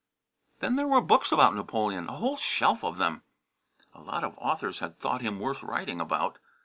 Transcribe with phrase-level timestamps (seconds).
[0.61, 3.21] Then there were books about Napoleon, a whole shelf of them.
[3.93, 6.39] A lot of authors had thought him worth writing about.